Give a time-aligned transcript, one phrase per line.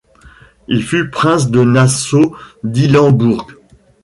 [0.67, 3.51] Il fut prince de Nassau-Dillenbourg.